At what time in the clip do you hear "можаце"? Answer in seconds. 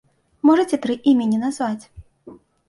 0.49-0.79